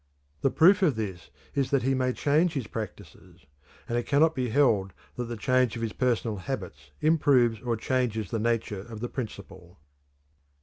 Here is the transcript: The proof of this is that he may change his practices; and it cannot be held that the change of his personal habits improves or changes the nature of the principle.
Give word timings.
The 0.41 0.49
proof 0.49 0.81
of 0.81 0.95
this 0.95 1.29
is 1.53 1.69
that 1.69 1.83
he 1.83 1.93
may 1.93 2.11
change 2.11 2.53
his 2.53 2.65
practices; 2.65 3.45
and 3.87 3.99
it 3.99 4.07
cannot 4.07 4.33
be 4.33 4.49
held 4.49 4.93
that 5.15 5.25
the 5.25 5.37
change 5.37 5.75
of 5.75 5.83
his 5.83 5.93
personal 5.93 6.37
habits 6.37 6.89
improves 7.01 7.61
or 7.61 7.77
changes 7.77 8.31
the 8.31 8.39
nature 8.39 8.81
of 8.81 8.99
the 8.99 9.09
principle. 9.09 9.79